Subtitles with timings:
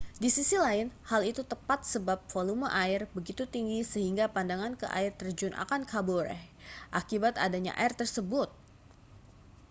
[0.23, 5.11] di sisi lain hal itu tepat sebab volume air begitu tinggi sehingga pandangan ke air
[5.19, 8.49] terjun akan kabur—akibat adanya air tersebut!